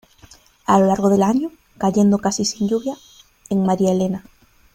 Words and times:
A 0.65 0.79
lo 0.79 0.87
largo 0.87 1.09
del 1.09 1.21
año, 1.21 1.51
cayendo 1.77 2.17
casi 2.17 2.43
sin 2.43 2.67
lluvia 2.67 2.95
en 3.51 3.61
María 3.63 3.91
Elena. 3.91 4.23